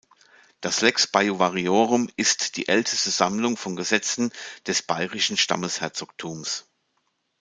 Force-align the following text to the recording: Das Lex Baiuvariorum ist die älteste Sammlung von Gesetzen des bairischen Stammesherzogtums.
Das 0.61 0.81
Lex 0.81 1.05
Baiuvariorum 1.05 2.09
ist 2.15 2.57
die 2.57 2.67
älteste 2.67 3.11
Sammlung 3.11 3.55
von 3.55 3.75
Gesetzen 3.75 4.31
des 4.65 4.81
bairischen 4.81 5.37
Stammesherzogtums. 5.37 6.65